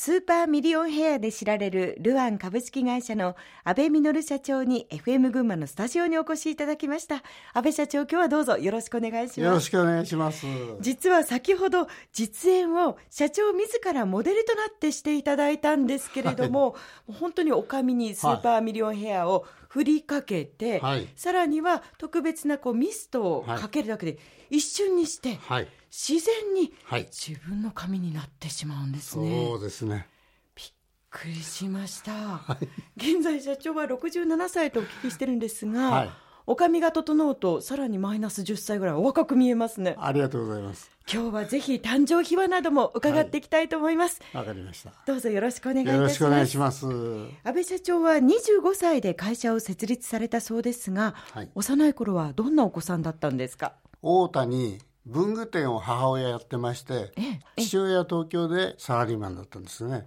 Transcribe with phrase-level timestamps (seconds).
[0.00, 7.16] スーパーミリオンヘアで知られるルアン株式会社の安倍実社長に FM 群馬のスタジオにお越しいただきました。
[7.52, 9.40] 安倍社長今日はどうぞよろしくお願いします。
[9.40, 10.46] よろしくお願いします。
[10.80, 16.78] 実は先ほど実演を社長自らモデルとなってしていただいたんですけれども、は
[17.10, 24.18] い、本当にお髪にスーパーミリオンヘアを振りかけて、はい、さらには特別なこうミストをかけるだけで
[24.50, 26.72] 一瞬にして、はい自然に
[27.10, 29.46] 自分の髪になってしまうんですね。
[29.46, 30.06] そうですね。
[30.54, 30.66] びっ
[31.10, 32.12] くりしました。
[32.12, 36.10] はい、現在社長は67歳とお聞きしてるんですが、はい、
[36.50, 39.94] お髪が整うとさらにマイナス10歳ぐらいお若く見えますね。
[39.98, 40.90] ありがとうございます。
[41.12, 44.22] 今日はぜひ誕生秘話なども伺っていきたいと思います。
[44.32, 44.94] わ、はい、かりました。
[45.06, 46.00] どうぞよろしくお願いいたします。
[46.00, 46.86] よろしくお願いします。
[46.86, 53.74] 安倍社長は25歳で会社を設立されたそうですが、はい、幼い頃はどんなお子さんだったんですか？
[54.00, 57.12] 大田に文具店を母親やってまして
[57.58, 60.06] 父親は東京でサラリーマンだったんですね、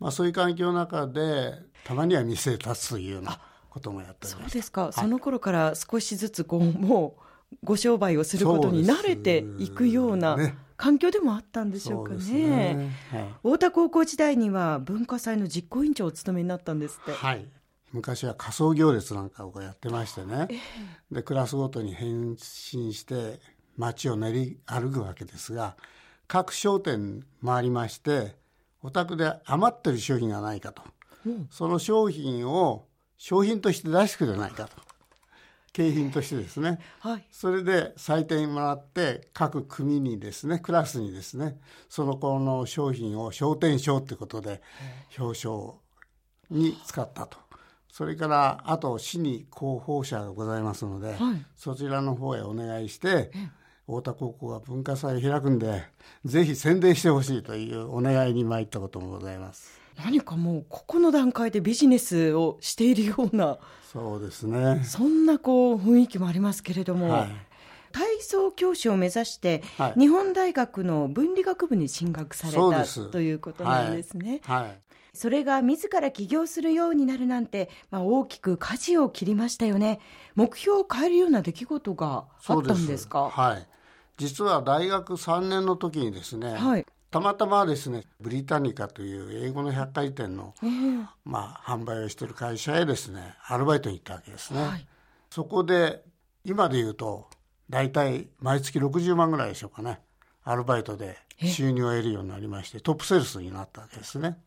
[0.00, 1.52] まあ、そういう環境の中で
[1.84, 3.38] たまには店へ立つというような
[3.76, 7.14] こともやってそうですか、はい、その頃から少しずつこうも
[7.52, 10.38] うご商売をすることに慣れていくような
[10.78, 12.18] 環境でもあったんでしょうかね。
[12.18, 12.90] ね。
[13.12, 17.12] はい、太田高校時代には文化祭の実行委員長をお務めになったんですって。
[17.12, 17.46] はい。
[17.92, 20.48] 昔は仮装行列なんかをやってましてね、
[21.10, 23.40] でクラスごとに変身して
[23.76, 25.76] 街を練り歩くわけですが
[26.26, 28.34] 各商店回りまして
[28.82, 30.82] お宅で余ってる商品がないかと、
[31.26, 32.86] うん、その商品を
[33.18, 34.86] 商品として出してくれないかと。
[35.72, 41.58] 景品としてですね、はい、それで採点もらって各組にですねクラスにですね
[41.90, 44.62] その子の商品を商店賞ってことで
[45.18, 45.74] 表彰
[46.50, 47.36] に使ったと。
[47.92, 51.18] それからあと市に広報者がございますので、はい、
[51.56, 53.30] そちらの方へお願いして、
[53.86, 55.84] 太田高校が文化祭を開くんで
[56.24, 63.58] ぜひ宣伝してほしいというお願いに参ったこともございます何かもうここの段階でビジネスをしているような
[63.92, 64.82] そうですね。
[64.84, 67.28] そんなこう雰囲気もありますけれども、はい、
[67.92, 74.42] 体操教師を目指して、はい、日本大学の分理学部に進学されたということなんですね。
[74.44, 74.80] はい、はい。
[75.14, 79.98] それが自ら起業するようになるなんて、まあ、大きく舵を切りましたよね。
[80.34, 83.30] 目標を変えるような出来事があったんですか？
[83.30, 83.66] はい。
[84.18, 94.62] 実は大学3年の時にですね、はい、たまたまですねブリタニカという英語の百貨店の、えー、まあ、販売をしている会社へですねアルバイトに行ったわけですね。
[94.62, 94.86] はい、
[95.30, 96.02] そこで
[96.44, 97.28] 今で言うと
[97.70, 100.00] 大体毎月60万ぐらいでしょうかね
[100.44, 104.38] アルバイトで収入を得るようになりましてトップセールスになったわけですね。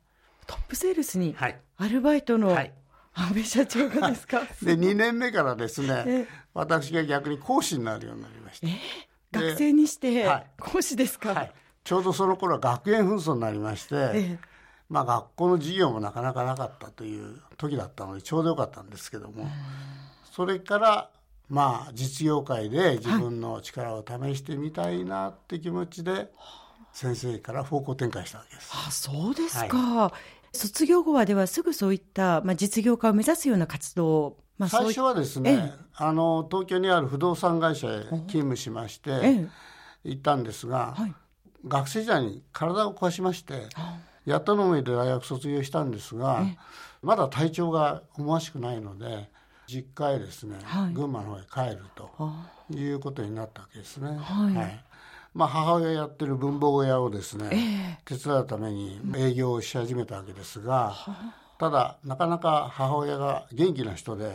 [0.48, 1.36] トップセールスに
[1.78, 2.74] アルバイトの、はい。
[3.14, 8.68] 安倍社長がですか、 で2年目からですね、私が逆に講師になるようになりました。
[8.68, 8.76] えー
[9.32, 10.28] 学生にして
[10.60, 11.52] 講師ですか、はい、
[11.90, 14.40] ちょうどその頃は学園紛争になりまして、ええ、
[14.90, 19.48] まあ学校の授業もなかなかなかったという時だったのでちょうどよかったんですけども。
[20.32, 21.10] それから
[21.50, 26.32] まあ実業界で自分の力を試してみたいなって気持ちで、
[26.94, 28.70] 先生から方向転換したわけです。
[28.72, 30.14] あそうですか、は
[30.54, 39.48] い、卒業後はではすぐそういった、まあ、実業家を目指すような活動をまあ、最初はですねあの東京にある不動産会社へ勤務しまして
[40.04, 41.16] 行ったんですが、はい、
[41.68, 43.68] 学生時代に体を壊しまして
[44.26, 46.46] やっとの上で大学卒業したんですが
[47.02, 49.30] まだ体調が思わしくないので
[49.68, 52.10] 実家へですね、はい、群馬の方へ帰ると
[52.74, 54.18] いうことになったわけですね。
[54.18, 54.84] はい、はい。
[55.36, 60.96] まあ、母親やってる文房具屋をですね、えー、手伝うために営業をし始めたわけですが、
[61.60, 64.34] ただなかなか母親が元気な人で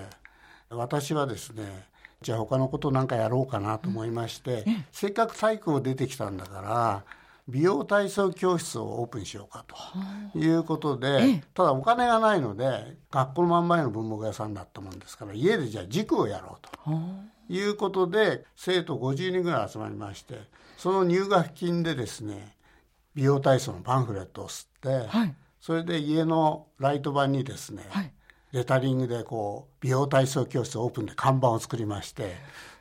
[0.71, 1.87] 私はですね
[2.25, 7.05] じゃあ他のことなんかやろうかなと思いまして、うん、せっかく体育を出てきたんだから
[7.47, 9.67] 美容体操教室をオープンしようか
[10.33, 20.41] ということで、ただお金がないので学校の真ん前の文房具屋さんだったもんですから家でじゃあ塾をやろうということで生徒50人ぐらい集まりまして
[20.79, 22.57] その入学金でですね
[23.15, 28.13] 美容体操のパンフレットを吸って、はい、それで家のライト板にですね、はい、
[28.55, 32.37] レタリングでこう美容体操教室オープンで看板を作りまして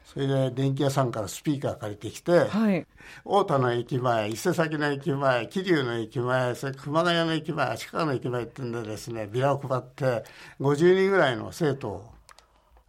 [0.06, 2.86] それで電気屋さんからスピーカー借りてきて、はい、
[3.24, 10.24] 太田の駅前伊勢崎の駅前桐生の駅前それ熊谷の駅前足利の駅前ってんでですねビラを配って
[10.60, 12.12] 50人ぐらいの生徒を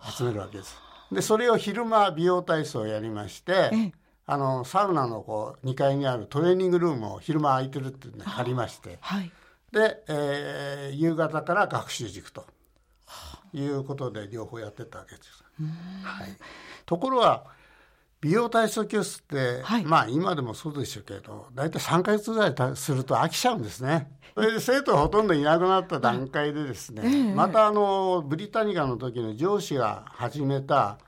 [0.03, 0.77] 集めるわけです。
[1.11, 3.93] でそれを昼間美容体操をやりまして。
[4.27, 9.31] あのサウナのこう2階にあるトレーニングルームを昼間空いてるっていうの借りまして、はい、
[9.71, 12.47] で、えー、夕方から学習塾と
[13.59, 15.45] いうことで両方やってたわけです。
[16.03, 16.29] はい、
[16.87, 17.45] ところが
[18.21, 24.11] 美容体操教室って、はい、まあ今でもそうでしょうけど大体3か月ぐらいすると飽きちゃうんですね。
[24.35, 30.99] それで生徒がほとんどいなくなった段階でですね、えー、またあのブリタニカの時の上司が始めた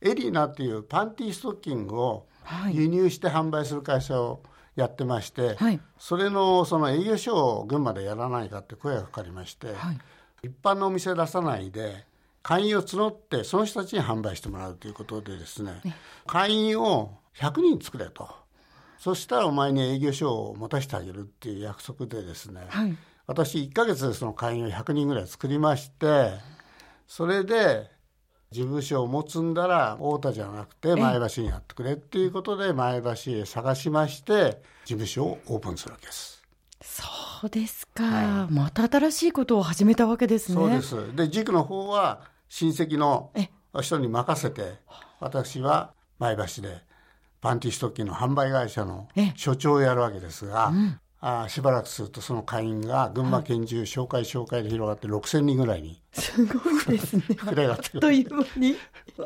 [0.00, 2.26] エリナっていうパンティーストッキングを
[2.70, 4.42] 輸入して販売する会社を
[4.74, 9.98] やってまして、はい、それのその営業所を群馬でやらないかって声がかかりまして、はい、
[10.44, 12.04] 一般のお店出さないで
[12.42, 15.94] 会員を募ってその人たちに販売してもらうということでですね、ね、
[16.26, 18.28] 会員を100人作れと。
[18.98, 22.96] そしたらお前に営業所を持たせてあげるっていう約束でですね、はい、
[23.26, 26.30] 私1か月でその会員を100人ぐらい作りまして
[27.08, 27.90] それで
[28.52, 36.42] 事務所を持つんだら太田じゃなくて前橋にやってくれっていうことで前橋へ探しまして事務所をオープンするわけです。
[37.42, 40.54] そうですか、はい、また新しいことを始めたわけですね。
[40.54, 41.16] そうです。
[41.16, 43.32] で塾の方は親戚の
[43.80, 44.74] 人に任せて
[45.18, 46.82] 私は前橋で
[47.40, 56.58] パンティストッキーの販売会社の所長をやるわけですが、うん、あしばらくするとその会員が群馬県中紹介紹介で広がって6,000人ぐらいにすご
[56.92, 57.22] いですね。
[58.00, 58.76] という間に。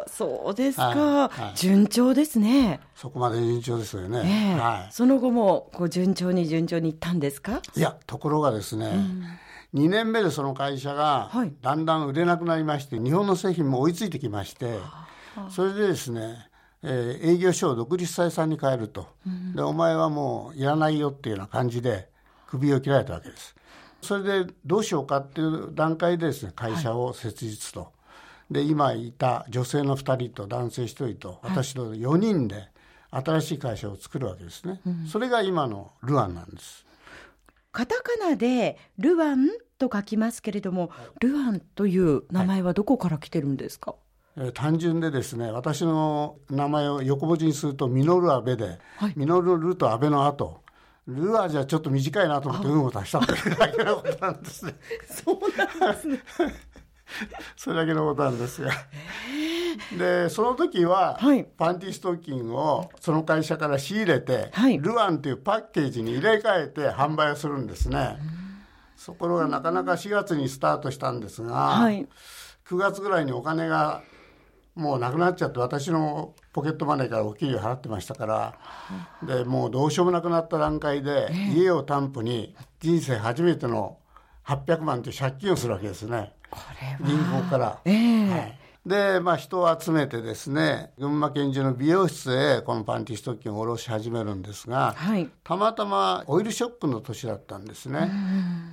[0.07, 2.81] そうですか、はいはい、順調ですね。
[2.95, 4.61] そこまで順調ですよね、え。
[4.61, 7.63] ー、はい、その後もこう順調に順調にいったんですか？
[7.75, 8.93] いやところがですね、
[9.73, 11.31] うん、2年目でその会社が
[11.63, 14.79] だんだん売れなくなりまして、日本の製品も追いついてきまして、
[15.49, 16.47] それでですね
[16.83, 22.09] えー、営業所を独立採算に変えると、うん、でお前はもういらないよっていうような感じで
[22.47, 23.55] 首を切られたわけです。
[24.03, 27.91] それでどうしようかっていう段階でですね会社を設立と、は
[28.51, 32.69] い、で今いた女性の2人と男性1人と私と4人で
[33.11, 36.87] 新しい会社を作るわけですね、うん、それが今のルアンなんです。
[37.73, 40.91] カタカナでルアンと書きますけれども、
[41.21, 44.06] ルアンという名前はどこから来てるんですか、はいえー、
[44.55, 50.61] 単純でですね私の名前を横文字にすると「ミノルアベで」はい、ミノルルとアベの後
[51.07, 54.75] ルアじゃちょっと短いなと思って運を足したっていうだけのことなんですね。
[55.07, 55.39] そう
[55.79, 56.21] なんですね。
[57.57, 58.73] それだけのことなんですが。
[59.97, 68.19] でその時は、はい、パンティストッキングをその会社から仕入れて、はい、ルアンというパッケージに入れ替えて販売をするんですね。
[69.05, 72.09] ところがなかなか4月にスタートしたんですが、はい、
[72.67, 74.03] 9月ぐらいにお金が
[74.77, 78.59] もうなくなっちゃって私のポケットマネーからお給料払ってましたから
[79.27, 83.97] でもうどうしようもなくなった段階で、家を担保に人生初めての
[84.45, 86.33] 800万という借金をするわけですね。
[87.05, 87.81] 銀行から。
[87.85, 88.59] えー、はい。
[88.87, 98.09] で、まあ、人を集めてですね群馬県中の美容室へこのパンティストッキングを下ろし始めるんですが、はい、たまたまオイルショックの年だったんですね。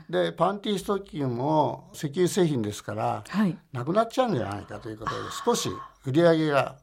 [0.07, 5.69] でパンティストッキングも石油製品ですから、はい、なくなっちゃうんじゃないかということで少し
[6.05, 6.75] 売り上げが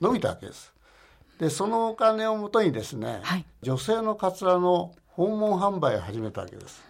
[0.00, 0.72] 伸びたわけです。
[1.38, 6.82] でそのお金をもとにですね、はい、女性のカツラの訪問販売を始めたわけです。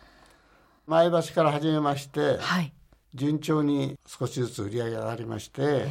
[0.87, 2.73] 前橋から始めまして、はい、
[3.15, 5.87] 順調に少しずつ売り上げが上がりまして、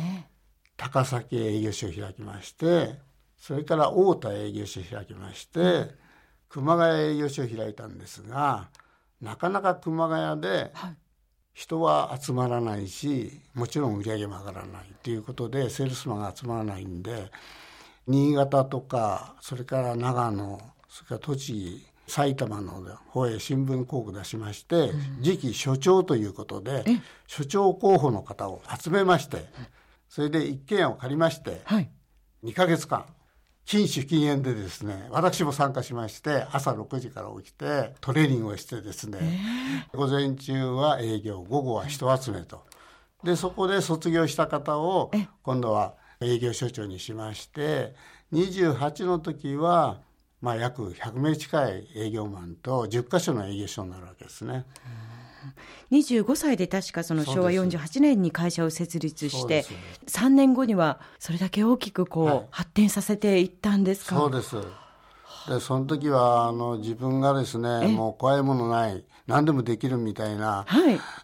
[0.75, 2.99] 高崎営業所を開きまして
[3.37, 5.95] それから太田営業所を開きまして、
[6.49, 8.69] 熊谷営業所を開いたんですが
[9.21, 10.71] なかなか熊谷で
[11.57, 17.31] 人は集まらないしもちろん売り上げも上がらないということでセールスマンが集まらないんで
[18.05, 26.85] 新潟とかそれから長野それから栃木埼玉の方へ新聞広告出しまして、次期所長ということで
[27.25, 29.43] 所長候補の方を集めまして
[30.07, 31.89] それで一軒家を借りまして、はい、
[32.45, 33.05] 2か月間
[33.67, 39.19] 禁酒禁煙でですね私も参加しまして朝6時から起きてトレーニングをしてですね、
[39.93, 42.63] えー、午前中は営業午後は人集めと。
[43.25, 45.11] でそこで卒業した方を
[45.43, 47.93] 今度は営業所長にしまして
[48.31, 49.99] 28の時は
[50.39, 54.65] まあ、約100名近い営業マンと10か所の営業所になるわけですね。
[55.91, 59.65] 25歳で確かその昭和48年に会社を設立して、
[60.07, 64.15] 3年後にはそれだけ大きくこう、発展させていったんですか？
[64.15, 64.55] そうです。
[65.47, 70.65] でその時はあの自分がですねもう怖いものない何でもできるみたいな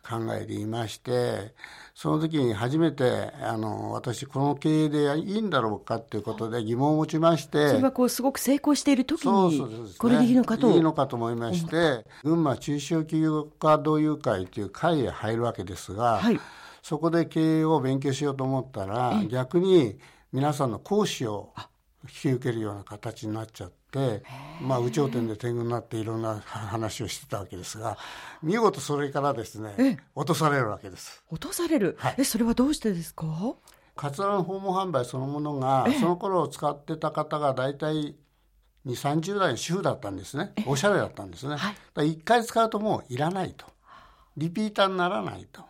[0.07, 1.53] 考えでいまして、
[1.95, 10.71] その時に初めてあの私この経営でいいんだろうかということで疑問を持ちましてそれはこうすごく成功している時にこれでいいのかと。
[10.71, 16.39] いいのかと思いまして、群馬中小企業家同友会という会へ入るわけですが、はい、
[16.81, 19.99] そこで経営を勉強しようと思ったら逆に
[20.31, 21.53] 皆さんの講師を
[22.03, 23.82] 引き受けるような形になっちゃって。
[24.61, 27.97] まあ、有頂天で天狗になっていろんな話をしてたわけですが
[28.41, 31.23] 見事それからですね落とされるわけです。
[31.29, 33.27] 落とされる、はい、えそれはどうしてですか？
[33.95, 38.15] カツラの訪問販売そのものが、その頃使ってた方が大体2
[38.85, 40.53] 3 0代の主婦だったんですね。
[40.65, 43.65] おしゃれだったんですね、はい、1回使うともういらないと。
[44.35, 45.61] リピーターにならないと。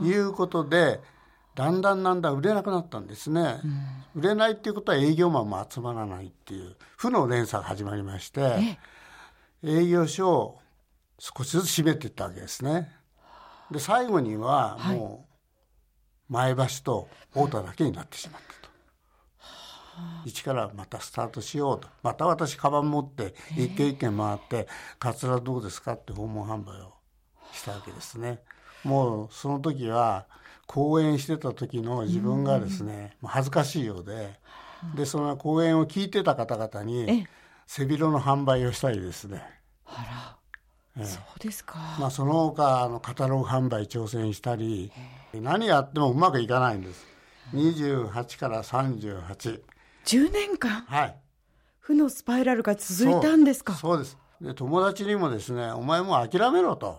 [0.00, 1.00] いうことで
[1.54, 3.60] だんだんだんだん売れなくなったんですね、
[4.14, 8.78] うん、売れないっていうことは営業マンも集まらないっていう負の連鎖が始まりまして
[9.62, 10.60] 営業所を
[11.18, 12.90] 少しずつ閉めていったわけですね。
[13.70, 15.26] で最後にはも
[16.28, 21.88] う前橋と太田だけになってしまったと、はい、一からまたスタートしようと。
[22.02, 24.66] また私カバン持って一軒一軒回って
[24.98, 26.94] 「カツラどうですか?」って訪問販売を
[27.52, 28.40] したわけですね。
[28.82, 30.26] もうその時は
[30.72, 34.40] 講演してた時の自分がですね、うん、恥ずかしいようで
[34.94, 37.26] でその講演を聞いてた方々に
[37.66, 39.42] 背広の販売をしたりですね。
[39.84, 40.36] あ
[40.96, 41.78] ら、ええ、そうですか。
[42.00, 44.90] まあその他あのカタログ販売挑戦したり
[45.34, 47.06] 何やってもうまくいかないんです。
[47.52, 49.60] 28から38。
[50.06, 50.80] 10年間？
[50.88, 51.16] はい。
[51.80, 53.74] 負のスパイラルが続いたんですか？
[53.74, 54.16] そうです。
[54.40, 56.98] で友達にもですねお前もう諦めろと。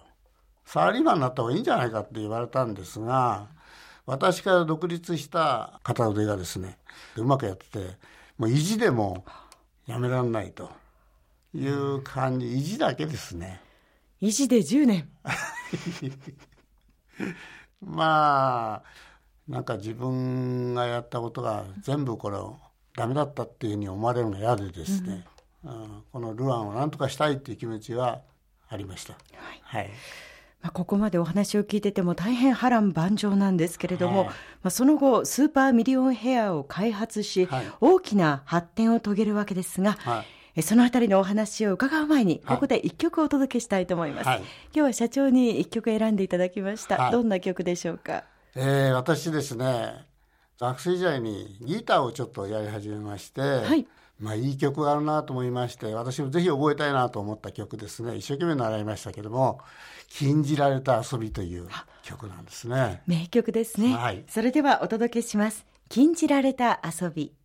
[0.65, 3.47] サラリーマンになった方がいいんじゃないかって言われたんですが
[4.05, 6.77] 私から独立した片腕がですね
[7.15, 7.79] うまくやってて
[8.37, 9.25] もう意地でも
[9.85, 10.69] やめらんないと
[11.53, 13.61] いう感じ、意地だけですね。
[14.19, 15.09] 意地で10年。
[17.81, 18.83] まあ
[19.47, 22.57] なんか自分がやったことが全部これを
[22.95, 25.25] ダメだったっていうふうに思われるのが嫌でですね、
[25.63, 28.21] うん、このルアンを何とかしたいっていう気持ちは
[28.69, 29.13] ありました。
[29.13, 29.19] は
[29.53, 29.91] い、はい
[30.63, 40.23] まあ、ここまでお話を聞いてても大変波乱万丈なんですけれども、はい、まあ、その後スーパーミリオンヘアを開発し、はい、大きな発展を遂げるわけですが、は
[40.55, 44.41] い、そのあたりのお話を伺う前にここで一曲お届けしたいと思います、今
[44.73, 48.23] 日は社長に一曲選んでいただきました、どんな曲でしょうか、
[48.55, 50.05] えー、私ですね
[50.59, 53.85] 学生時代にギターをちょっとやり始めまして、はい
[54.19, 58.15] まあ、いい曲があるなと思いまして私もぜひ覚えたいなと思った曲ですね。
[58.15, 59.59] 一生懸命習いましたけども
[60.07, 61.67] 「禁じられた遊び」という
[62.03, 63.01] 曲なんですね。
[63.07, 67.33] 名曲ですね、はい、それではお届けします「禁じられた遊び」